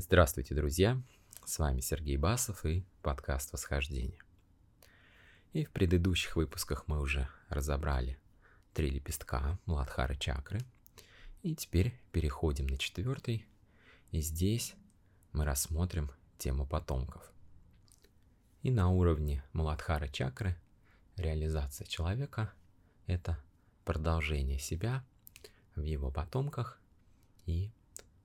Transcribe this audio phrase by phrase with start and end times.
[0.00, 1.02] Здравствуйте, друзья!
[1.44, 4.22] С вами Сергей Басов и подкаст «Восхождение».
[5.52, 8.16] И в предыдущих выпусках мы уже разобрали
[8.74, 10.60] три лепестка Младхары чакры.
[11.42, 13.44] И теперь переходим на четвертый.
[14.12, 14.76] И здесь
[15.32, 17.32] мы рассмотрим тему потомков.
[18.62, 20.56] И на уровне Младхара чакры
[21.16, 22.52] реализация человека–
[23.08, 23.36] это
[23.84, 25.04] продолжение себя
[25.74, 26.80] в его потомках.
[27.46, 27.72] И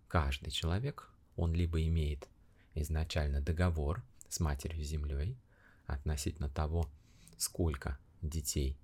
[0.08, 2.28] каждый человек, он либо имеет
[2.76, 5.38] изначально договор с Матерью Землей
[5.86, 6.90] относительно того,
[7.38, 8.78] сколько детей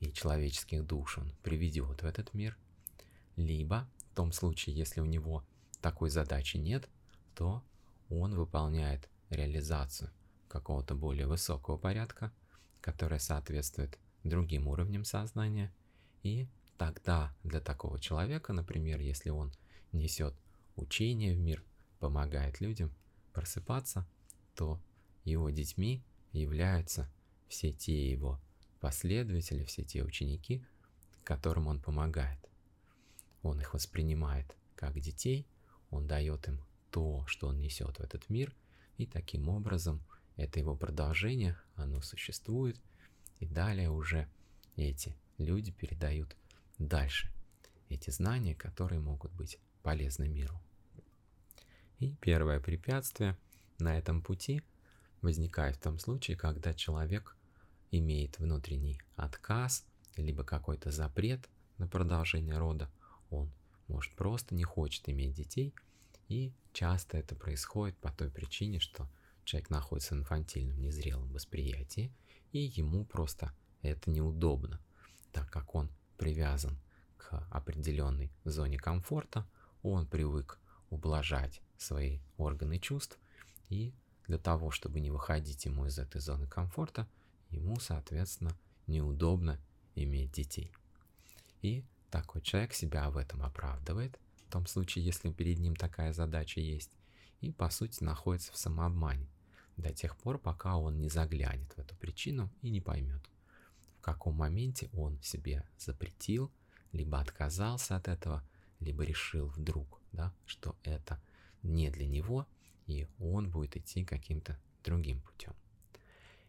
[0.00, 2.56] и человеческих душ он приведет в этот мир,
[3.36, 5.44] либо в том случае, если у него
[5.80, 6.88] такой задачи нет,
[7.34, 7.62] то
[8.08, 10.10] он выполняет реализацию
[10.48, 12.32] какого-то более высокого порядка,
[12.80, 15.72] которая соответствует другим уровням сознания.
[16.22, 16.46] И
[16.78, 19.52] тогда для такого человека, например, если он
[19.92, 20.34] несет
[20.76, 21.62] учение в мир,
[21.98, 22.92] помогает людям
[23.32, 24.06] просыпаться,
[24.54, 24.80] то
[25.24, 27.10] его детьми являются
[27.48, 28.40] все те его
[28.80, 30.64] последователи, все те ученики,
[31.24, 32.38] которым он помогает.
[33.42, 35.46] Он их воспринимает как детей,
[35.90, 38.54] он дает им то, что он несет в этот мир,
[38.98, 40.02] и таким образом
[40.36, 42.80] это его продолжение, оно существует,
[43.40, 44.28] и далее уже
[44.76, 46.36] эти люди передают
[46.78, 47.34] дальше
[47.88, 50.60] эти знания, которые могут быть полезны миру.
[52.04, 53.34] И первое препятствие
[53.78, 54.62] на этом пути
[55.22, 57.34] возникает в том случае, когда человек
[57.92, 62.90] имеет внутренний отказ, либо какой-то запрет на продолжение рода,
[63.30, 63.50] он
[63.88, 65.74] может просто не хочет иметь детей,
[66.28, 69.08] и часто это происходит по той причине, что
[69.44, 72.12] человек находится в инфантильном, незрелом восприятии,
[72.52, 74.78] и ему просто это неудобно,
[75.32, 75.88] так как он
[76.18, 76.78] привязан
[77.16, 79.48] к определенной зоне комфорта,
[79.82, 80.58] он привык
[80.90, 83.18] ублажать свои органы чувств,
[83.68, 83.92] и
[84.26, 87.06] для того, чтобы не выходить ему из этой зоны комфорта,
[87.50, 88.56] ему, соответственно,
[88.86, 89.60] неудобно
[89.94, 90.72] иметь детей.
[91.62, 94.18] И такой человек себя в этом оправдывает,
[94.48, 96.90] в том случае, если перед ним такая задача есть,
[97.40, 99.28] и, по сути, находится в самообмане
[99.76, 103.22] до тех пор, пока он не заглянет в эту причину и не поймет,
[103.98, 106.50] в каком моменте он себе запретил,
[106.92, 108.42] либо отказался от этого,
[108.80, 111.20] либо решил вдруг, да, что это
[111.64, 112.46] не для него,
[112.86, 115.54] и он будет идти каким-то другим путем.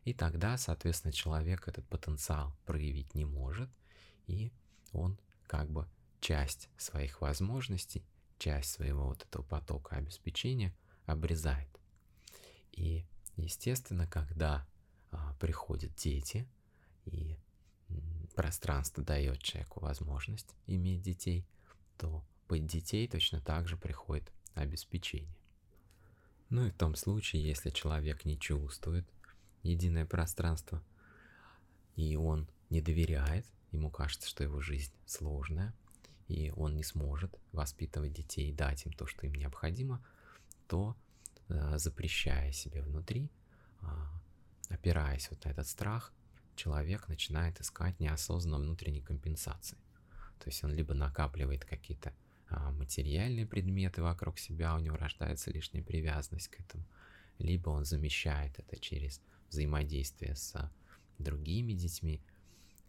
[0.04, 3.70] И тогда, соответственно, человек этот потенциал проявить не может,
[4.28, 4.52] и
[4.92, 5.18] он
[5.48, 5.88] как бы
[6.20, 8.06] часть своих возможностей,
[8.38, 11.70] часть своего вот этого потока обеспечения обрезает.
[12.72, 13.06] И,
[13.36, 14.68] естественно, когда
[15.12, 16.48] а, приходят дети,
[17.06, 17.38] и
[18.36, 21.48] пространство дает человеку возможность иметь детей,
[21.98, 25.36] то под детей точно так же приходит обеспечение.
[26.50, 29.08] Ну и в том случае, если человек не чувствует
[29.64, 30.82] единое пространство,
[31.96, 35.74] и он не доверяет, ему кажется, что его жизнь сложная,
[36.28, 40.04] и он не сможет воспитывать детей, дать им то, что им необходимо,
[40.68, 40.96] то
[41.50, 43.30] э, запрещая себе внутри,
[43.82, 43.86] э,
[44.70, 46.12] опираясь вот на этот страх,
[46.56, 49.78] человек начинает искать неосознанно внутренней компенсации.
[50.40, 52.14] То есть он либо накапливает какие-то а,
[52.72, 56.86] материальные предметы вокруг себя, у него рождается лишняя привязанность к этому,
[57.38, 60.54] либо он замещает это через взаимодействие с
[61.18, 62.22] другими детьми,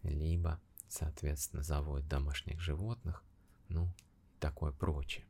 [0.03, 3.25] либо, соответственно, заводит домашних животных,
[3.69, 3.93] ну,
[4.41, 5.25] такое прочее.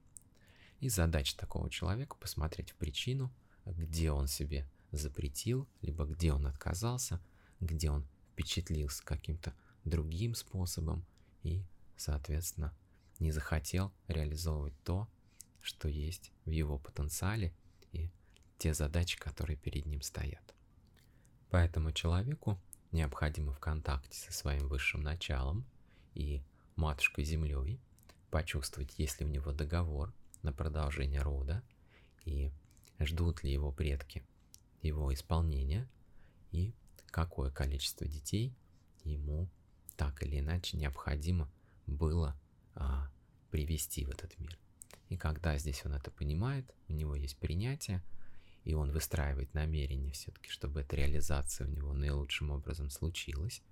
[0.81, 3.33] И задача такого человека посмотреть в причину,
[3.65, 7.21] где он себе запретил, либо где он отказался,
[7.61, 9.55] где он впечатлился каким-то
[9.85, 11.07] другим способом
[11.43, 11.65] и,
[11.97, 12.77] соответственно,
[13.21, 15.09] не захотел реализовывать то,
[15.61, 17.55] что есть в его потенциале
[17.93, 18.11] и
[18.59, 20.55] те задачи, которые перед ним стоят.
[21.51, 22.59] Поэтому человеку
[22.93, 25.65] необходимо в контакте со своим высшим началом
[26.15, 26.43] и
[26.77, 27.81] матушкой Землей
[28.31, 30.13] почувствовать, есть ли у него договор
[30.43, 31.63] на продолжение рода
[32.25, 32.53] и
[32.99, 34.25] ждут ли его предки
[34.83, 35.89] его исполнения
[36.53, 36.75] и
[37.07, 38.55] какое количество детей
[39.05, 39.49] ему
[39.97, 41.51] так или иначе необходимо
[41.87, 42.39] было
[42.75, 43.11] а,
[43.57, 44.59] привести в этот мир.
[45.09, 48.03] И когда здесь он это понимает, у него есть принятие,
[48.65, 53.63] и он выстраивает намерение все-таки, чтобы эта реализация у него наилучшим образом случилась.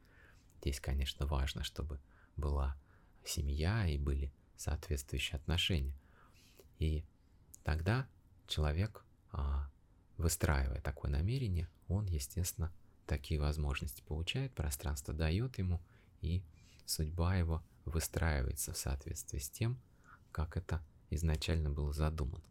[0.62, 2.00] Здесь, конечно, важно, чтобы
[2.38, 2.78] была
[3.26, 5.98] семья и были соответствующие отношения.
[6.78, 7.04] И
[7.62, 8.08] тогда
[8.46, 9.70] человек, а,
[10.16, 12.72] выстраивая такое намерение, он, естественно,
[13.04, 15.82] такие возможности получает, пространство дает ему,
[16.22, 16.42] и
[16.86, 19.80] судьба его– выстраивается в соответствии с тем,
[20.32, 22.44] как это изначально было задумано.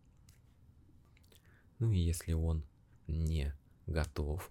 [1.80, 2.64] Ну и если он
[3.08, 3.54] не
[3.88, 4.50] готов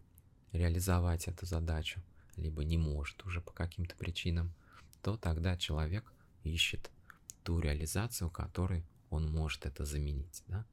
[0.53, 2.03] реализовать эту задачу,
[2.37, 4.53] либо не может уже по каким-то причинам,
[5.03, 6.13] то тогда человек
[6.45, 6.91] ищет
[7.43, 10.43] ту реализацию, которой он может это заменить.
[10.47, 10.67] Да?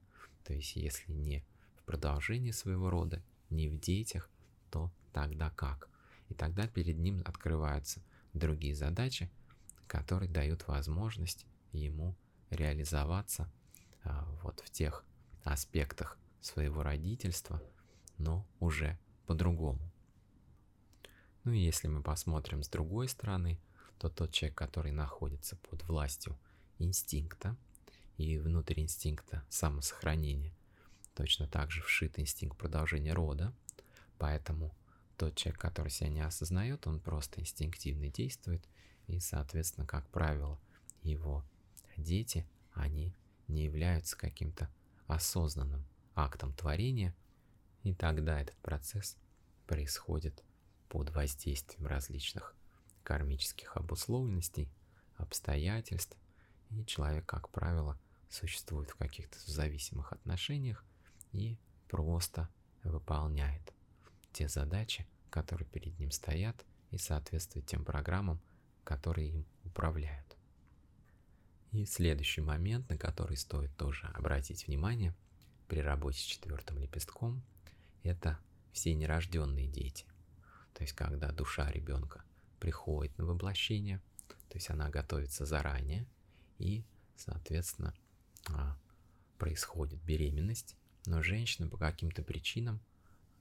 [0.44, 1.44] То есть если не
[1.78, 4.30] в продолжении своего рода, не в детях,
[4.70, 5.90] то тогда как?
[6.30, 8.02] И тогда перед ним открываются
[8.34, 9.32] другие задачи,
[9.90, 12.16] которые дают возможность ему
[12.52, 13.52] реализоваться
[14.04, 15.04] а, вот в тех
[15.44, 17.62] аспектах своего родительства,
[18.18, 19.92] но уже по-другому.
[21.44, 23.60] Ну и если мы посмотрим с другой стороны,
[23.98, 26.38] то тот человек, который находится под властью
[26.78, 27.58] инстинкта
[28.18, 30.54] и внутрь инстинкта самосохранения,
[31.16, 33.54] точно так же вшит инстинкт продолжения рода,
[34.20, 34.76] поэтому
[35.18, 38.64] тот человек, который себя не осознает, он просто инстинктивно действует,
[39.10, 40.60] и, соответственно, как правило,
[41.02, 41.44] его
[41.98, 43.14] дети, они
[43.48, 44.70] не являются каким-то
[45.08, 45.84] осознанным
[46.16, 47.16] актом творения,
[47.82, 49.18] и тогда этот процесс
[49.66, 50.44] происходит
[50.90, 52.56] под воздействием различных
[53.04, 54.70] кармических обусловленностей,
[55.16, 56.16] обстоятельств,
[56.70, 60.86] и человек, как правило, существует в каких-то зависимых отношениях
[61.32, 61.58] и
[61.88, 62.48] просто
[62.84, 63.74] выполняет
[64.34, 68.40] те задачи, которые перед ним стоят, и соответствует тем программам,
[68.90, 70.36] которые им управляют.
[71.72, 75.14] И следующий момент, на который стоит тоже обратить внимание
[75.68, 77.44] при работе с четвертым лепестком,
[78.02, 78.40] это
[78.72, 80.06] все нерожденные дети.
[80.74, 82.24] То есть, когда душа ребенка
[82.60, 84.02] приходит на воплощение,
[84.48, 86.08] то есть она готовится заранее,
[86.58, 86.84] и,
[87.16, 87.94] соответственно,
[88.48, 88.76] а,
[89.38, 90.76] происходит беременность,
[91.06, 92.80] но женщина по каким-то причинам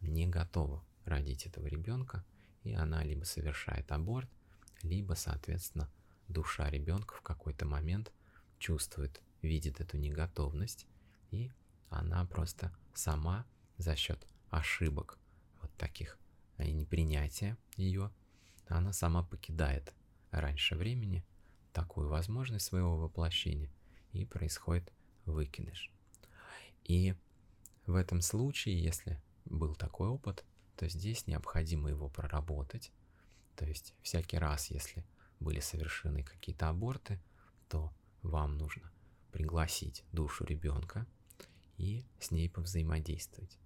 [0.02, 2.22] не готова родить этого ребенка,
[2.64, 4.28] и она либо совершает аборт,
[4.82, 5.90] либо, соответственно,
[6.28, 8.12] душа ребенка в какой-то момент
[8.58, 10.86] чувствует, видит эту неготовность,
[11.30, 11.50] и
[11.90, 13.46] она просто сама
[13.76, 15.18] за счет ошибок
[15.60, 16.18] вот таких
[16.58, 18.10] и непринятия ее,
[18.66, 19.94] она сама покидает
[20.30, 21.24] раньше времени
[21.72, 23.70] такую возможность своего воплощения,
[24.12, 24.92] и происходит
[25.26, 25.92] выкидыш.
[26.84, 27.14] И
[27.86, 30.44] в этом случае, если был такой опыт,
[30.76, 32.90] то здесь необходимо его проработать.
[33.58, 35.04] То есть всякий раз, если
[35.40, 37.20] были совершены какие-то аборты,
[37.68, 38.88] то вам нужно
[39.32, 41.04] пригласить душу ребенка
[41.76, 43.58] и с ней повзаимодействовать,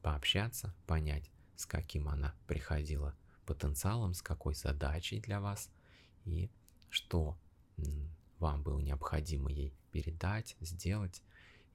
[0.00, 5.70] пообщаться, понять, с каким она приходила потенциалом, с какой задачей для вас
[6.24, 6.50] и
[6.88, 7.36] что
[8.38, 11.22] вам было необходимо ей передать, сделать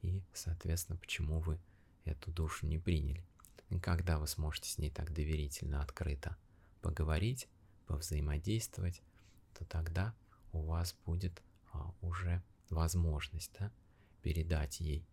[0.01, 1.59] и, соответственно, почему вы
[2.05, 3.23] эту душу не приняли.
[3.69, 6.35] И когда вы сможете с ней так доверительно, открыто
[6.81, 7.47] поговорить,
[7.87, 9.01] повзаимодействовать,
[9.57, 10.13] то тогда
[10.51, 11.41] у вас будет
[11.73, 13.71] а, уже возможность да,
[14.21, 15.05] передать ей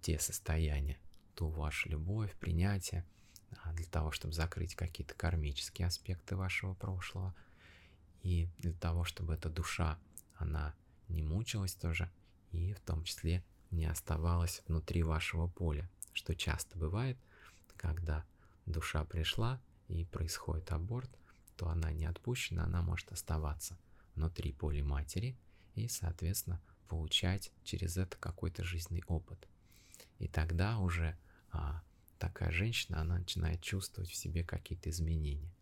[0.00, 0.98] те состояния,
[1.34, 3.04] ту вашу любовь, принятие,
[3.62, 7.34] а, для того, чтобы закрыть какие-то кармические аспекты вашего прошлого,
[8.22, 9.98] и для того, чтобы эта душа,
[10.36, 10.74] она
[11.08, 12.10] не мучилась тоже,
[12.50, 17.18] и в том числе не оставалась внутри вашего поля, что часто бывает,
[17.76, 18.24] когда
[18.66, 19.60] душа пришла
[19.92, 21.10] и происходит аборт,
[21.56, 23.78] то она не отпущена, она может оставаться
[24.14, 25.36] внутри поля матери
[25.74, 29.48] и, соответственно, получать через это какой-то жизненный опыт.
[30.18, 31.16] И тогда уже
[31.50, 31.82] а,
[32.18, 35.52] такая женщина, она начинает чувствовать в себе какие-то изменения.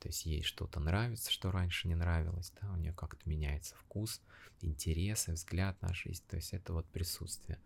[0.00, 4.22] То есть ей что-то нравится, что раньше не нравилось, да, у нее как-то меняется вкус,
[4.60, 6.22] интересы, взгляд на жизнь.
[6.28, 7.58] То есть это вот присутствие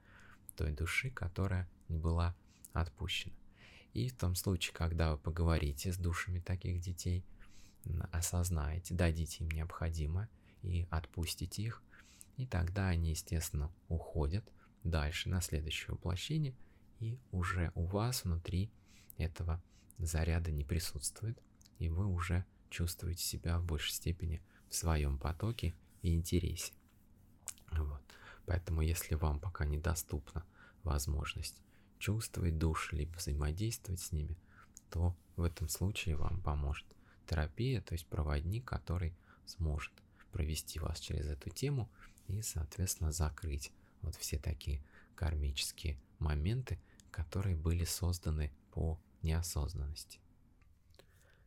[0.57, 2.35] той души, которая не была
[2.73, 3.35] отпущена.
[3.92, 7.25] И в том случае, когда вы поговорите с душами таких детей,
[8.11, 10.28] осознаете, дадите им необходимое
[10.62, 11.82] и отпустите их,
[12.37, 14.44] и тогда они, естественно, уходят
[14.84, 16.54] дальше на следующее воплощение,
[17.00, 18.70] и уже у вас внутри
[19.18, 19.62] этого
[19.99, 21.40] заряда не присутствует,
[21.78, 26.72] и вы уже чувствуете себя в большей степени в своем потоке и интересе.
[27.72, 28.02] Вот.
[28.46, 30.44] Поэтому, если вам пока недоступна
[30.82, 31.61] возможность
[32.02, 34.37] чувствовать души, либо взаимодействовать с ними,
[34.90, 36.85] то в этом случае вам поможет
[37.28, 39.14] терапия, то есть проводник, который
[39.47, 39.92] сможет
[40.32, 41.88] провести вас через эту тему
[42.26, 44.82] и, соответственно, закрыть вот все такие
[45.14, 46.80] кармические моменты,
[47.12, 50.18] которые были созданы по неосознанности.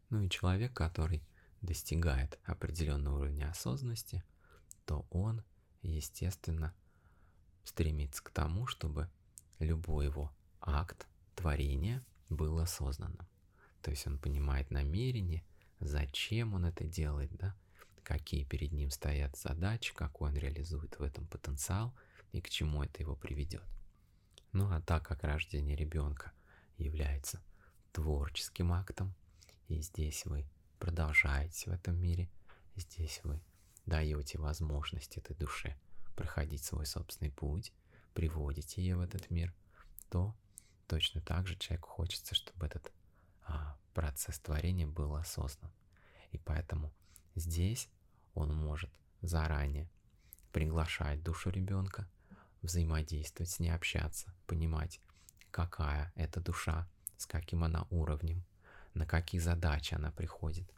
[0.10, 1.22] Ну и человек, который
[1.62, 4.24] достигает определенного уровня осознанности,
[4.86, 5.44] то он,
[5.82, 6.74] естественно,
[7.66, 9.10] стремится к тому, чтобы
[9.60, 10.32] любой его
[10.66, 13.28] акт творения был осознанным.
[13.82, 15.44] То есть он понимает намерение,
[15.80, 17.56] зачем он это делает, да,
[18.04, 21.94] какие перед ним стоят задачи, какой он реализует в этом потенциал
[22.32, 23.64] и к чему это его приведет.
[24.52, 26.32] Ну а так как рождение ребенка
[26.78, 27.42] является
[27.92, 29.14] творческим актом,
[29.68, 30.46] и здесь вы
[30.80, 32.30] продолжаете в этом мире,
[32.76, 33.40] здесь вы
[33.86, 35.78] даете возможность этой душе
[36.16, 37.74] проходить свой собственный путь,
[38.14, 39.54] приводите ее в этот мир,
[40.10, 40.36] то
[40.88, 42.92] точно так же человеку хочется, чтобы этот
[43.44, 45.72] а, процесс творения был осознан.
[46.32, 46.92] И поэтому
[47.36, 47.90] здесь
[48.34, 49.90] он может заранее
[50.52, 52.08] приглашать душу ребенка,
[52.62, 55.00] взаимодействовать с ней, общаться, понимать,
[55.52, 56.88] какая это душа,
[57.18, 58.44] с каким она уровнем,
[58.94, 60.70] на какие задачи она приходит,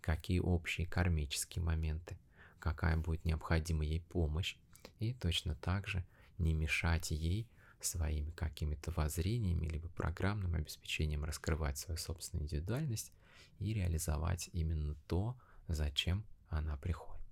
[0.00, 2.18] какие общие кармические моменты,
[2.58, 4.56] какая будет необходима ей помощь,
[4.98, 6.04] и точно так же
[6.38, 7.48] не мешать ей
[7.84, 13.12] своими какими-то воззрениями либо программным обеспечением раскрывать свою собственную индивидуальность
[13.58, 15.36] и реализовать именно то,
[15.68, 17.24] зачем она приходит.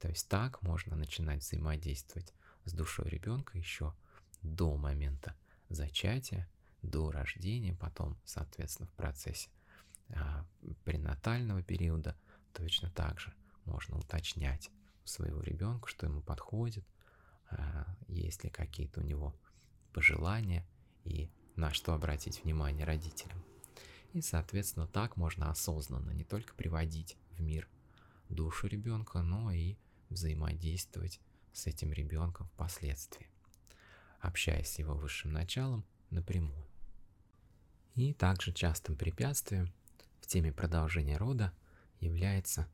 [0.00, 2.32] То есть так можно начинать взаимодействовать
[2.64, 3.94] с душой ребенка еще
[4.42, 5.36] до момента
[5.68, 6.48] зачатия,
[6.82, 9.50] до рождения, потом, соответственно, в процессе
[10.08, 10.46] а,
[10.84, 12.16] пренатального периода
[12.54, 13.32] точно так же
[13.64, 14.70] можно уточнять
[15.04, 16.84] своего ребенка, что ему подходит,
[17.50, 19.34] а, есть ли какие-то у него
[19.90, 20.66] пожелания
[21.04, 23.42] и на что обратить внимание родителям.
[24.12, 27.68] И, соответственно, так можно осознанно не только приводить в мир
[28.28, 29.76] душу ребенка, но и
[30.08, 31.20] взаимодействовать
[31.52, 33.28] с этим ребенком впоследствии,
[34.20, 36.66] общаясь с его высшим началом напрямую.
[37.94, 39.72] И также частым препятствием
[40.20, 41.52] в теме продолжения рода
[42.00, 42.68] является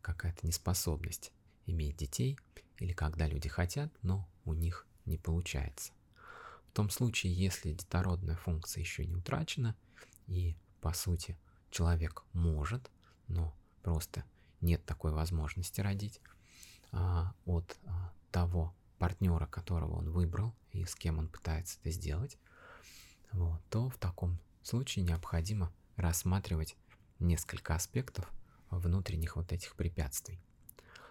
[0.00, 1.32] какая-то неспособность
[1.66, 2.38] иметь детей
[2.78, 5.92] или когда люди хотят, но у них не получается.
[6.72, 9.76] В том случае, если детородная функция еще не утрачена,
[10.26, 11.38] и по сути
[11.68, 12.90] человек может,
[13.28, 14.24] но просто
[14.62, 16.18] нет такой возможности родить
[16.90, 22.38] а, от а, того партнера, которого он выбрал и с кем он пытается это сделать,
[23.32, 26.78] вот, то в таком случае необходимо рассматривать
[27.18, 28.32] несколько аспектов
[28.70, 30.40] внутренних вот этих препятствий.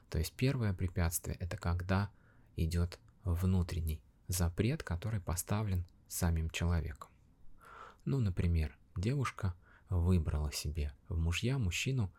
[0.10, 2.10] То есть первое препятствие это когда
[2.56, 7.10] идет внутренний запрет, который поставлен самим человеком.
[8.06, 9.54] Ну, например, девушка
[9.90, 12.12] выбрала себе в мужья мужчину,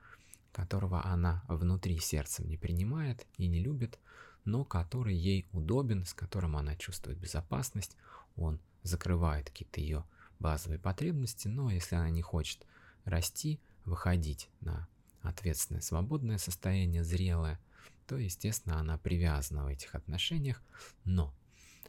[0.52, 3.98] которого она внутри сердцем не принимает и не любит,
[4.44, 7.96] но который ей удобен, с которым она чувствует безопасность,
[8.36, 10.04] он закрывает какие-то ее
[10.38, 12.66] базовые потребности, но если она не хочет
[13.04, 14.88] расти, выходить на
[15.22, 17.60] ответственное свободное состояние, зрелое,
[18.06, 20.60] то, естественно, она привязана в этих отношениях,
[21.04, 21.32] но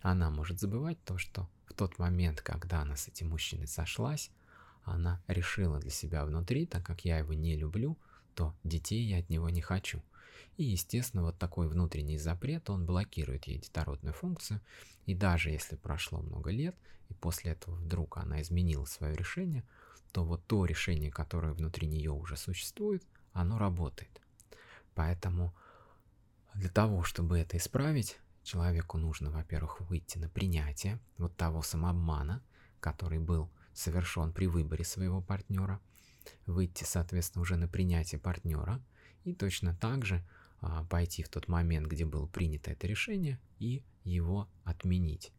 [0.01, 4.31] она может забывать то, что в тот момент, когда она с этим мужчиной сошлась,
[4.83, 7.97] она решила для себя внутри, так как я его не люблю,
[8.35, 10.01] то детей я от него не хочу.
[10.57, 14.61] И, естественно, вот такой внутренний запрет, он блокирует ей детородную функцию.
[15.05, 16.75] И даже если прошло много лет,
[17.09, 19.63] и после этого вдруг она изменила свое решение,
[20.11, 24.21] то вот то решение, которое внутри нее уже существует, оно работает.
[24.93, 25.53] Поэтому
[26.53, 32.43] для того, чтобы это исправить, человеку нужно, во-первых, выйти на принятие вот того самообмана,
[32.79, 35.79] который был совершен при выборе своего партнера,
[36.45, 38.81] выйти, соответственно, уже на принятие партнера
[39.23, 40.23] и точно так же
[40.61, 45.31] а, пойти в тот момент, где было принято это решение, и его отменить.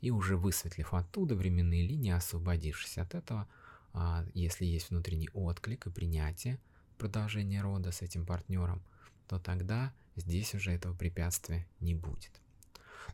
[0.00, 3.48] И уже высветлив оттуда временные линии, освободившись от этого,
[3.92, 6.58] а, если есть внутренний отклик и принятие
[6.98, 8.82] продолжения рода с этим партнером,
[9.26, 12.40] то тогда здесь уже этого препятствия не будет.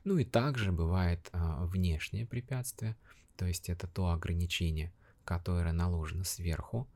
[0.04, 2.96] Ну и также бывает а, внешнее препятствие,
[3.36, 4.92] то есть это то ограничение,
[5.24, 6.86] которое наложено сверху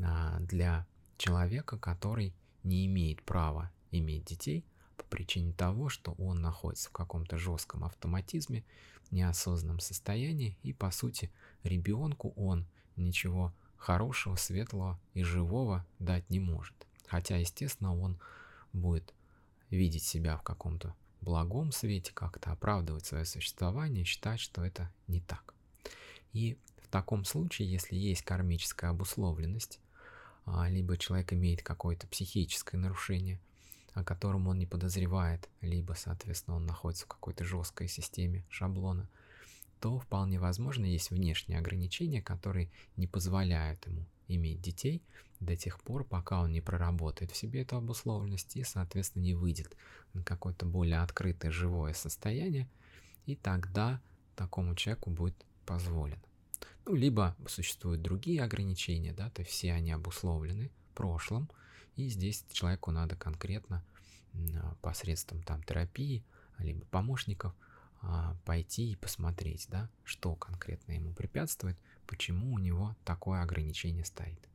[0.00, 4.64] а, для человека, который не имеет права иметь детей
[4.96, 8.64] по причине того, что он находится в каком-то жестком автоматизме,
[9.10, 11.30] неосознанном состоянии, и по сути
[11.62, 12.66] ребенку он
[12.96, 16.74] ничего хорошего, светлого и живого дать не может.
[17.06, 18.18] Хотя, естественно, он
[18.72, 19.12] будет
[19.76, 25.54] видеть себя в каком-то благом свете, как-то оправдывать свое существование, считать, что это не так.
[26.32, 29.80] И в таком случае, если есть кармическая обусловленность,
[30.44, 33.40] а, либо человек имеет какое-то психическое нарушение,
[33.94, 39.08] о котором он не подозревает, либо, соответственно, он находится в какой-то жесткой системе шаблона,
[39.82, 45.02] то вполне возможно есть внешние ограничения, которые не позволяют ему иметь детей
[45.40, 49.76] до тех пор, пока он не проработает в себе эту обусловленность и, соответственно, не выйдет
[50.12, 52.68] на какое-то более открытое живое состояние,
[53.26, 54.00] и тогда
[54.36, 55.34] такому человеку будет
[55.66, 56.22] позволено.
[56.86, 61.50] Ну, либо существуют другие ограничения, да, то есть все они обусловлены прошлым,
[61.96, 63.84] и здесь человеку надо конкретно
[64.80, 66.24] посредством там терапии,
[66.58, 67.52] либо помощников
[68.44, 74.48] пойти и посмотреть, да, что конкретно ему препятствует, почему у него такое ограничение стоит.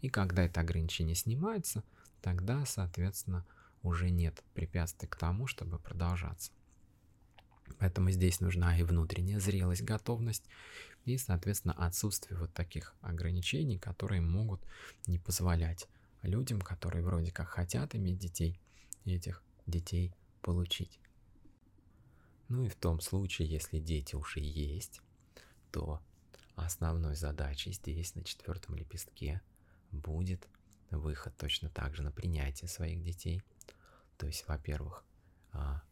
[0.00, 1.82] И когда это ограничение снимается,
[2.22, 3.44] тогда, соответственно,
[3.82, 6.50] уже нет препятствий к тому, чтобы продолжаться.
[7.78, 10.44] Поэтому здесь нужна и внутренняя зрелость, готовность,
[11.04, 14.62] и, соответственно, отсутствие вот таких ограничений, которые могут
[15.06, 15.88] не позволять
[16.22, 18.58] людям, которые вроде как хотят иметь детей,
[19.04, 20.98] этих детей получить.
[22.54, 25.00] Ну и в том случае, если дети уже есть,
[25.72, 26.00] то
[26.54, 29.42] основной задачей здесь, на четвертом лепестке,
[29.90, 30.48] будет
[30.92, 33.42] выход точно так же на принятие своих детей.
[34.18, 35.04] То есть, во-первых,
[35.50, 35.82] а,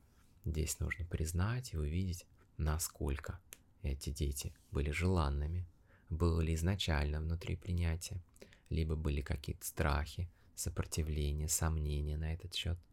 [0.45, 2.27] здесь нужно признать и увидеть,
[2.59, 3.41] насколько
[3.83, 5.67] эти дети были желанными,
[6.11, 8.23] было ли изначально внутри принятия,
[8.71, 12.79] либо были какие-то страхи, сопротивления, сомнения на этот счет–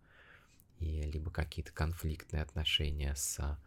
[0.79, 3.59] и либо какие-то конфликтные отношения с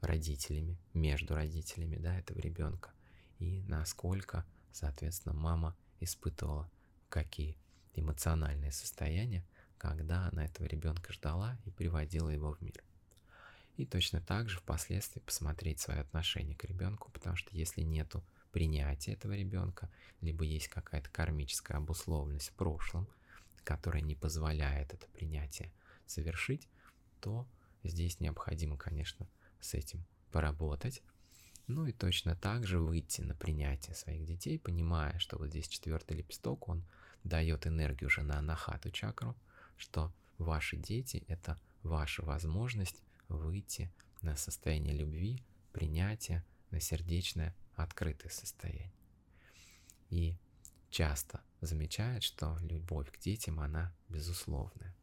[0.00, 2.92] родителями, между родителями, да, этого ребенка,
[3.38, 6.70] и насколько, соответственно, мама испытывала
[7.08, 7.56] какие
[7.94, 9.44] эмоциональные состояния,
[9.78, 12.82] когда она этого ребенка ждала и приводила его в мир.
[13.76, 19.12] И точно так же впоследствии посмотреть свое отношение к ребенку, потому что если нету принятия
[19.12, 23.08] этого ребенка, либо есть какая-то кармическая обусловленность в прошлом–
[23.64, 25.72] которая не позволяет это принятие
[26.06, 26.68] совершить,
[27.20, 27.46] то
[27.84, 29.28] здесь необходимо, конечно,
[29.60, 31.02] с этим поработать.
[31.68, 36.16] Ну и точно так же выйти на принятие своих детей, понимая, что вот здесь четвертый
[36.16, 36.84] лепесток, он
[37.24, 39.36] дает энергию уже на анахату чакру,
[39.76, 43.92] что ваши дети— это ваша возможность выйти
[44.22, 45.42] на состояние любви,
[45.72, 48.92] принятия, на сердечное, открытое состояние.
[50.10, 50.36] И
[50.90, 54.94] часто замечает, что любовь к детям, она безусловная.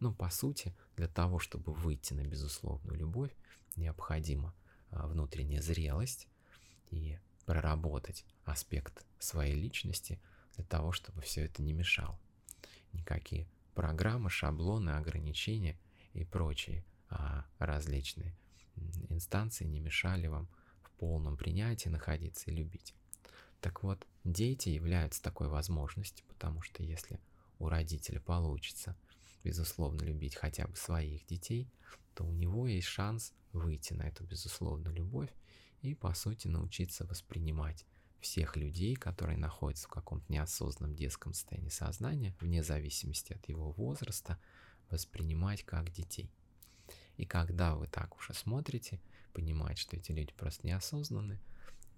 [0.00, 3.30] Но по сути, для того, чтобы выйти на безусловную любовь,
[3.76, 4.54] необходима
[4.90, 6.28] а, внутренняя зрелость
[6.90, 10.20] и проработать аспект своей личности
[10.54, 12.18] для того, чтобы все это не мешало.
[12.92, 15.78] Никакие программы, шаблоны, ограничения
[16.12, 18.36] и прочие а, различные
[19.08, 20.48] инстанции не мешали вам
[20.82, 22.94] в полном принятии находиться и любить.
[23.60, 27.20] Так вот, дети являются такой возможностью, потому что если
[27.58, 28.96] у родителя получится,
[29.44, 31.70] безусловно, любить хотя бы своих детей,
[32.14, 35.30] то у него есть шанс выйти на эту безусловную любовь
[35.82, 37.86] и, по сути, научиться воспринимать
[38.20, 44.38] всех людей, которые находятся в каком-то неосознанном детском состоянии сознания, вне зависимости от его возраста,
[44.90, 46.30] воспринимать как детей.
[47.16, 49.00] И когда вы так уже смотрите,
[49.32, 51.40] понимаете, что эти люди просто неосознанны,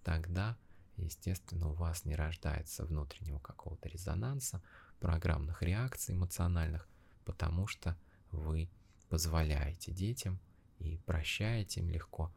[0.05, 0.59] тогда
[1.03, 4.63] естественно, у вас не рождается внутреннего какого-то резонанса,
[5.01, 6.89] программных реакций эмоциональных,
[7.25, 7.97] потому что
[8.31, 8.69] вы
[9.09, 10.39] позволяете детям
[10.79, 12.33] и прощаете им легко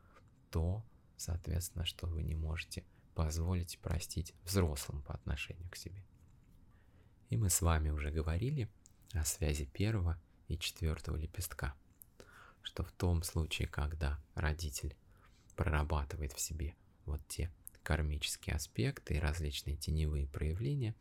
[0.50, 0.84] то,
[1.17, 6.04] соответственно, что вы не можете позволить простить взрослым по отношению к себе.
[7.30, 8.69] И мы с вами уже говорили
[9.13, 11.74] о связи первого и четвертого лепестка,
[12.62, 14.95] что в том случае, когда родитель
[15.56, 17.52] прорабатывает в себе вот те
[17.84, 20.96] кармические аспекты и различные теневые проявления,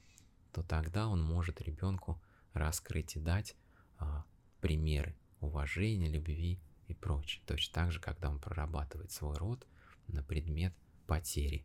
[0.53, 2.21] то тогда он может ребенку
[2.53, 3.55] раскрыть и дать
[3.99, 4.25] а,
[4.61, 7.43] примеры уважения, любви и прочее.
[7.47, 9.67] Точно так же, когда он прорабатывает свой род
[10.09, 10.75] на предмет
[11.07, 11.65] потери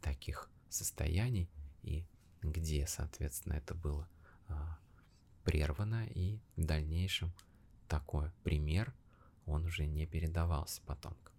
[0.00, 1.50] таких состояний
[1.82, 2.06] и
[2.42, 4.08] где, соответственно, это было
[4.48, 4.78] а,
[5.44, 7.32] прервано и в дальнейшем
[7.88, 8.94] такой пример
[9.46, 11.32] он уже не передавался потомкам.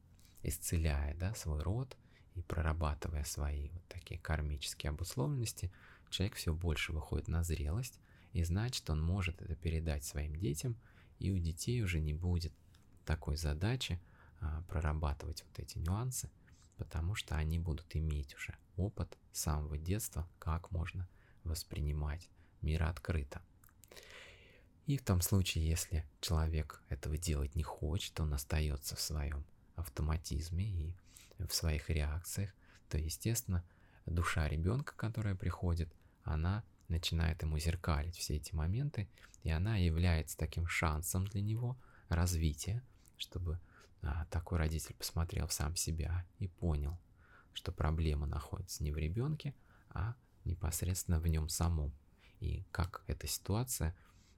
[0.44, 1.98] Исцеляя да, свой род,
[2.36, 5.72] и прорабатывая свои вот такие кармические обусловленности,
[6.10, 8.00] человек все больше выходит на зрелость
[8.34, 10.76] и знает, что он может это передать своим детям,
[11.20, 12.54] и у детей уже не будет
[13.06, 14.00] такой задачи
[14.40, 16.30] а, прорабатывать вот эти нюансы,
[16.78, 21.08] потому что они будут иметь уже опыт с самого детства, как можно
[21.44, 22.30] воспринимать
[22.62, 23.42] мир открыто.
[24.86, 30.66] И в том случае, если человек этого делать не хочет, он остается в своем автоматизме
[30.66, 30.96] и
[31.40, 32.52] в своих реакциях,
[32.90, 33.64] то, естественно,
[34.06, 35.94] душа ребенка, которая приходит,
[36.24, 39.10] она начинает ему зеркалить все эти моменты,
[39.44, 41.78] и она является таким шансом для него
[42.10, 42.84] развития,
[43.18, 43.60] чтобы
[44.02, 46.98] а, такой родитель посмотрел в сам себя и понял,
[47.54, 49.54] что проблема находится не в ребенке,
[49.90, 50.16] а
[50.46, 51.94] непосредственно в нем самом,
[52.40, 53.96] и как эта ситуация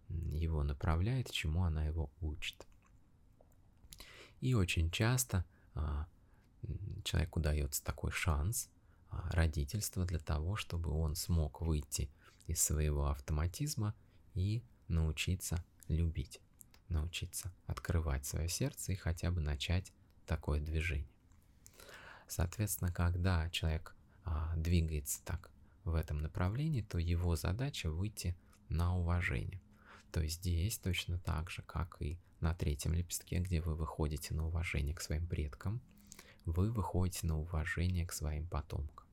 [0.10, 2.68] его направляет, чему она его учит.
[4.42, 6.08] И очень часто а,
[7.04, 8.70] человеку дается такой шанс
[9.10, 12.10] а, родительства для того, чтобы он смог выйти
[12.48, 13.96] из своего автоматизма
[14.34, 16.40] и научиться любить,
[16.90, 19.92] научиться открывать свое сердце и хотя бы начать
[20.26, 21.10] такое движение.
[22.28, 25.52] Соответственно, когда человек а, двигается так
[25.84, 28.36] в этом направлении, то его задача выйти
[28.70, 29.62] на уважение.
[30.12, 34.48] То есть здесь точно так же, как и на третьем лепестке, где вы выходите на
[34.48, 35.82] уважение к своим предкам,
[36.46, 39.06] вы выходите на уважение к своим потомкам.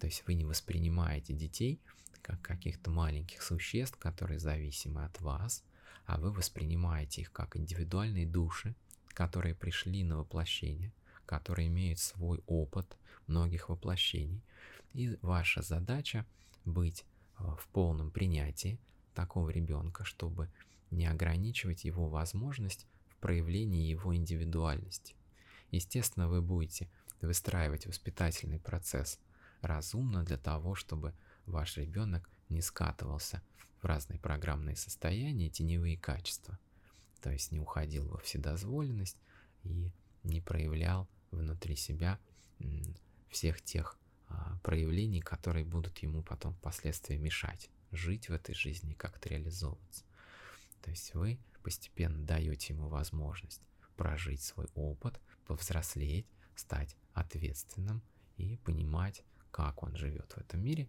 [0.00, 1.80] То есть вы не воспринимаете детей
[2.22, 5.62] как каких-то маленьких существ, которые зависимы от вас,
[6.06, 8.74] а вы воспринимаете их как индивидуальные души,
[9.08, 10.92] которые пришли на воплощение,
[11.26, 14.42] которые имеют свой опыт многих воплощений.
[14.92, 16.26] И ваша задача
[16.64, 17.04] быть
[17.38, 18.78] э, в полном принятии
[19.14, 20.50] такого ребенка, чтобы
[20.90, 25.14] не ограничивать его возможность в проявлении его индивидуальности.
[25.74, 26.88] Естественно, вы будете
[27.20, 29.18] выстраивать воспитательный процесс
[29.60, 31.14] разумно для того, чтобы
[31.46, 33.42] ваш ребенок не скатывался
[33.80, 36.58] в разные программные состояния теневые качества.
[37.20, 39.16] То есть не уходил во вседозволенность
[39.64, 39.90] и
[40.22, 42.20] не проявлял внутри себя
[43.28, 48.96] всех тех а, проявлений, которые будут ему потом впоследствии мешать жить в этой жизни и
[48.96, 50.04] как-то реализовываться.
[50.82, 53.60] То есть вы постепенно даете ему возможность
[53.96, 58.02] прожить свой опыт, повзрослеть, стать ответственным
[58.36, 60.88] и понимать, как он живет в этом мире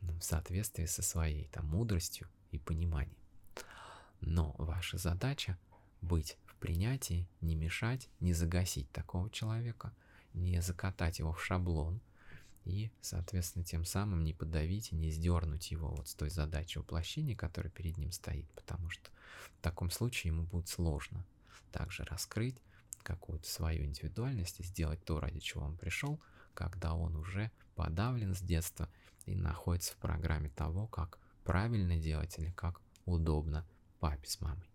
[0.00, 3.16] в соответствии со своей там мудростью и пониманием.
[4.20, 5.58] Но ваша задача
[6.00, 9.92] быть в принятии, не мешать, не загасить такого человека,
[10.34, 12.00] не закатать его в шаблон–
[12.64, 17.72] и, соответственно, тем самым не подавить не сдернуть его вот с той задачи воплощения, которая
[17.72, 19.10] перед ним стоит, потому что
[19.58, 21.24] в таком случае ему будет сложно
[21.72, 22.56] также раскрыть
[23.02, 26.20] какую-то свою индивидуальность и сделать то, ради чего он пришел,
[26.54, 28.88] когда он уже подавлен с детства
[29.26, 33.66] и находится в программе того, как правильно делать или как удобно
[34.00, 34.68] папе с мамой.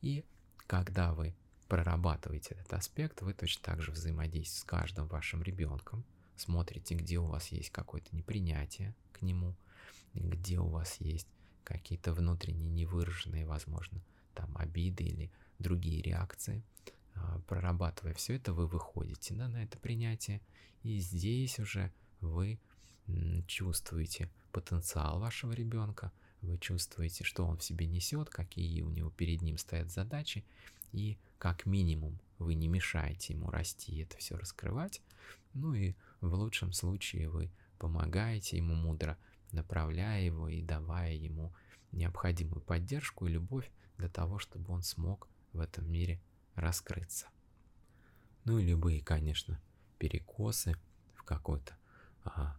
[0.00, 0.24] И
[0.66, 1.34] когда вы
[1.68, 6.04] прорабатываете этот аспект, вы точно так же взаимодействуете с каждым вашим ребенком,
[6.36, 9.54] смотрите, где у вас есть какое-то непринятие к нему,
[10.14, 11.28] где у вас есть
[11.64, 14.00] какие-то внутренние невыраженные, возможно,
[14.34, 15.30] там обиды или
[15.60, 16.62] другие реакции.
[17.14, 20.40] А, прорабатывая все это, вы выходите да, на это принятие,
[20.82, 22.58] и здесь уже вы
[23.46, 29.42] чувствуете потенциал вашего ребенка, вы чувствуете, что он в себе несет, какие у него перед
[29.42, 30.44] ним стоят задачи,
[30.92, 35.02] и как минимум вы не мешаете ему расти и это все раскрывать.
[35.54, 39.18] Ну и в лучшем случае вы помогаете ему мудро,
[39.52, 41.52] направляя его и давая ему
[41.92, 46.20] необходимую поддержку и любовь для того, чтобы он смог в этом мире
[46.54, 47.26] раскрыться.
[48.44, 49.60] Ну и любые, конечно,
[49.98, 50.74] перекосы
[51.14, 51.76] в какую-то
[52.24, 52.56] а,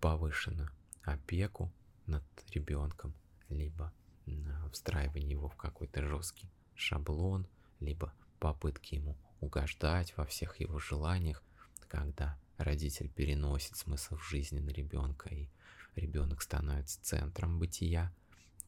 [0.00, 0.70] повышенную
[1.02, 1.72] опеку
[2.06, 3.14] над ребенком,
[3.48, 3.92] либо
[4.26, 7.46] а, встраивание его в какой-то жесткий шаблон–
[7.80, 11.42] либо попытки ему угождать во всех его желаниях,
[11.88, 15.48] когда родитель переносит смысл жизни на ребенка, и
[15.96, 18.12] ребенок становится центром бытия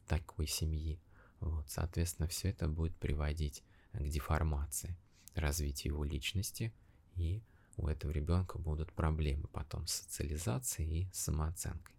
[0.07, 0.99] такой семьи.
[1.43, 4.95] Вот, соответственно, все это будет приводить к деформации,
[5.35, 6.73] развитию его личности,
[7.15, 7.43] и
[7.75, 11.95] у этого ребенка будут проблемы потом с социализацией и самооценкой.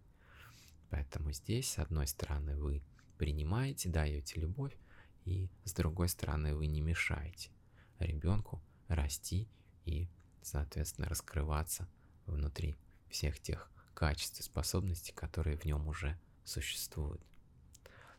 [0.88, 2.82] Поэтому здесь, с одной стороны, вы
[3.18, 4.76] принимаете, даете любовь,
[5.24, 7.50] и с другой стороны вы не мешаете
[7.98, 9.48] ребенку расти
[9.84, 10.08] и,
[10.42, 11.86] соответственно, раскрываться
[12.26, 12.76] внутри
[13.10, 17.20] всех тех качеств и способностей, которые в нем уже существуют.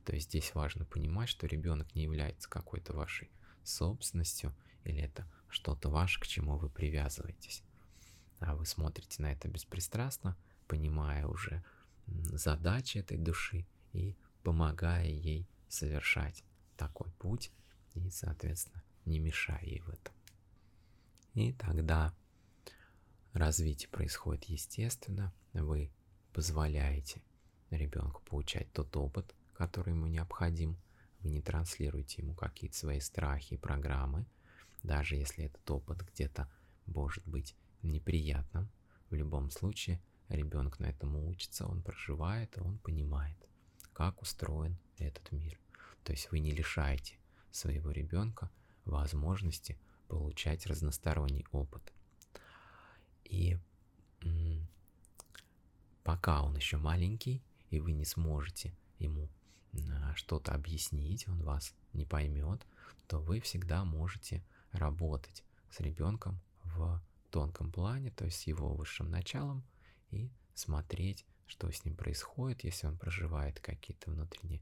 [0.06, 3.32] То есть здесь важно понимать, что ребенок не является какой-то вашей
[3.64, 7.64] собственностью или это что-то ваше, к чему вы привязываетесь.
[8.40, 10.38] А вы смотрите на это беспристрастно,
[10.68, 11.64] понимая уже
[12.06, 16.44] задачи этой души и помогая ей совершать
[16.78, 17.52] такой путь
[17.96, 20.14] и, соответственно, не мешая ей в этом.
[21.34, 22.14] И тогда
[23.34, 25.92] развитие происходит естественно, вы
[26.32, 27.22] позволяете
[27.72, 30.78] ребенку получать тот опыт, который ему необходим,
[31.22, 34.26] вы не транслируете ему какие-то свои страхи и программы,
[34.84, 36.48] даже если этот опыт где-то
[36.86, 38.70] может быть неприятным,
[39.10, 43.38] в любом случае ребенок на этом учится, он проживает, он понимает,
[43.94, 45.60] как устроен этот мир.
[46.04, 47.18] То есть вы не лишаете
[47.52, 48.52] своего ребенка
[48.84, 51.94] возможности получать разносторонний опыт.
[53.24, 53.58] И
[56.04, 57.42] пока он еще маленький,
[57.72, 59.30] и вы не сможете ему
[60.16, 62.66] что-то объяснить, он вас не поймет,
[63.08, 69.10] то вы всегда можете работать с ребенком в тонком плане, то есть с его высшим
[69.10, 69.64] началом,
[70.12, 74.62] и смотреть, что с ним происходит, если он проживает какие-то внутренние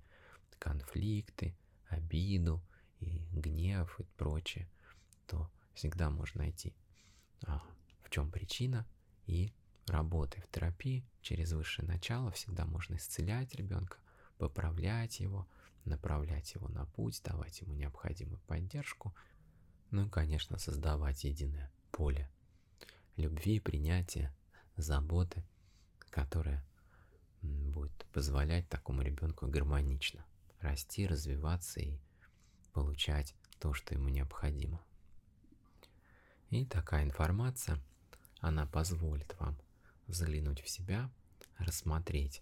[0.60, 1.56] конфликты,
[1.88, 2.64] обиду
[3.00, 4.70] и гнев и прочее,
[5.28, 6.74] то всегда можно найти,
[7.46, 7.62] а,
[8.04, 8.88] в чем причина,
[9.26, 9.54] и
[9.88, 13.98] работая в терапии через высшее начало, всегда можно исцелять ребенка,
[14.38, 15.48] поправлять его,
[15.86, 19.14] направлять его на путь, давать ему необходимую поддержку,
[19.92, 22.30] ну и, конечно, создавать единое поле
[23.16, 24.34] любви, принятия,
[24.76, 25.44] заботы,
[26.10, 26.66] которое
[27.42, 30.26] будет позволять такому ребенку гармонично
[30.60, 32.00] расти, развиваться и
[32.72, 34.82] получать то, что ему необходимо.
[36.50, 37.80] И такая информация,
[38.40, 39.58] она позволит вам
[40.08, 41.10] заглянуть в себя,
[41.58, 42.42] рассмотреть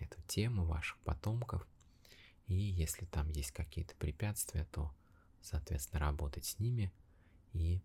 [0.00, 1.66] эту тему ваших потомков,
[2.46, 4.92] и если там есть какие-то препятствия, то,
[5.40, 6.92] соответственно, работать с ними
[7.52, 7.80] и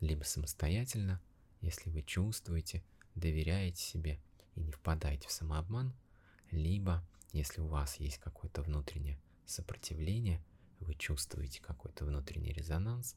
[0.00, 1.20] либо самостоятельно,
[1.60, 2.82] если вы чувствуете,
[3.14, 4.20] доверяете себе
[4.54, 5.92] и не впадаете в самообман,
[6.50, 10.42] либо если у вас есть какое-то внутреннее сопротивление,
[10.80, 13.16] вы чувствуете какой-то внутренний резонанс,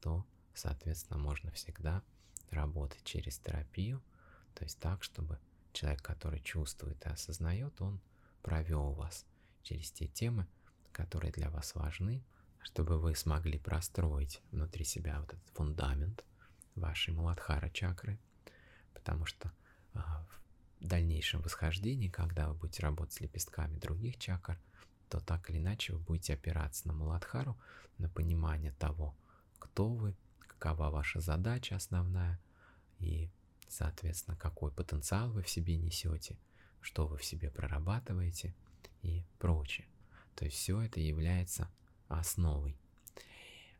[0.00, 2.02] то, соответственно, можно всегда
[2.50, 4.02] работать через терапию,
[4.54, 5.38] то есть так, чтобы
[5.72, 8.00] человек, который чувствует и осознает, он
[8.42, 9.26] провел вас
[9.62, 10.46] через те темы,
[10.92, 12.24] которые для вас важны,
[12.62, 16.24] чтобы вы смогли простроить внутри себя вот этот фундамент
[16.74, 18.18] вашей Муладхара чакры,
[18.94, 19.52] потому что
[19.94, 20.24] а,
[20.80, 24.58] в дальнейшем восхождении, когда вы будете работать с лепестками других чакр,
[25.08, 27.58] то так или иначе вы будете опираться на Муладхару,
[27.98, 29.14] на понимание того,
[29.58, 32.40] кто вы, какова ваша задача основная
[32.98, 33.30] и,
[33.70, 36.36] соответственно, какой потенциал вы в себе несете,
[36.80, 38.54] что вы в себе прорабатываете
[39.02, 39.86] и прочее.
[40.34, 41.70] То есть все это является
[42.08, 42.76] основой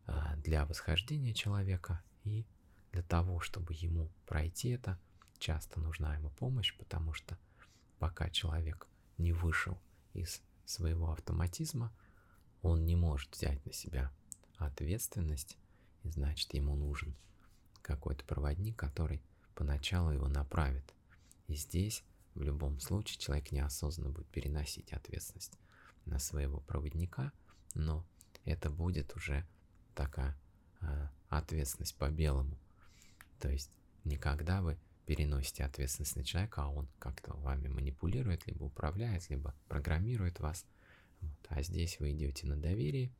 [0.07, 2.47] а, для восхождения человека и
[2.93, 4.99] для того, чтобы ему пройти это,
[5.39, 7.39] часто нужна ему помощь, потому что
[7.99, 8.87] пока человек
[9.19, 9.81] не вышел
[10.13, 11.93] из своего автоматизма,
[12.63, 14.13] он не может взять на себя
[14.57, 15.57] ответственность,
[16.03, 17.15] и значит ему нужен
[17.83, 19.23] какой-то проводник, который
[19.61, 20.95] поначалу его направит.
[21.47, 22.03] И здесь
[22.35, 25.59] в любом случае человек неосознанно будет переносить ответственность
[26.07, 27.31] на своего проводника,
[27.75, 28.07] но
[28.47, 29.47] это будет уже
[29.95, 30.35] такая
[30.81, 32.57] э, ответственность по белому.
[33.39, 33.71] То есть
[34.05, 40.41] никогда вы переносите ответственность на человека, а он как-то вами манипулирует, либо управляет, либо программирует
[40.41, 40.65] вас.
[41.21, 41.37] Вот.
[41.51, 43.13] А здесь вы идете на доверие,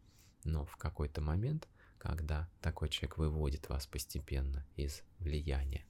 [0.45, 5.85] но в какой-то момент, когда такой человек выводит вас постепенно из влияния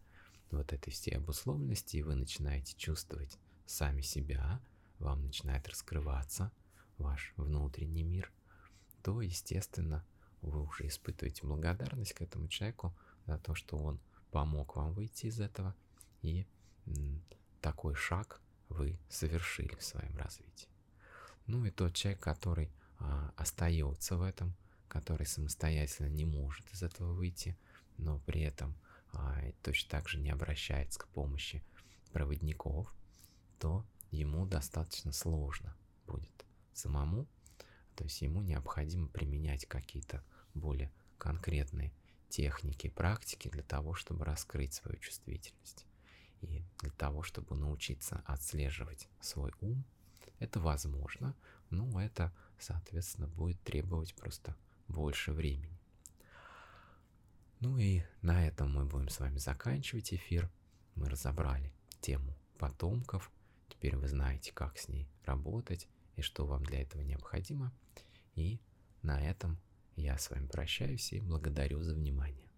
[0.51, 4.61] вот этой всей обусловленности, и вы начинаете чувствовать сами себя,
[4.99, 6.53] вам начинает раскрываться
[6.99, 8.33] ваш внутренний мир–
[9.03, 10.05] то, естественно,
[10.43, 12.95] вы уже испытываете благодарность к этому человеку
[13.27, 15.75] за то, что он помог вам выйти из этого,
[16.23, 16.47] и
[17.61, 20.69] такой шаг вы совершили в своем развитии.
[21.47, 24.55] Ну и тот человек, который а, остается в этом,
[24.89, 27.57] который самостоятельно не может из этого выйти,
[27.97, 28.75] но при этом
[29.63, 31.63] точно так же не обращается к помощи
[32.13, 32.95] проводников,
[33.59, 37.27] то ему достаточно сложно будет самому
[38.01, 41.93] то есть ему необходимо применять какие-то более конкретные
[42.31, 45.85] техники, практики для того, чтобы раскрыть свою чувствительность.
[46.41, 49.85] И для того, чтобы научиться отслеживать свой ум,
[50.39, 51.37] это возможно,
[51.69, 54.57] но это, соответственно, будет требовать просто
[54.89, 55.79] больше времени.
[57.61, 60.51] Ну и на этом мы будем с вами заканчивать эфир.
[60.95, 63.31] Мы разобрали тему потомков.
[63.69, 67.73] Теперь вы знаете, как с ней работать и что вам для этого необходимо.
[68.35, 68.61] И
[69.03, 69.59] на этом
[69.97, 72.50] я с вами прощаюсь и благодарю за внимание.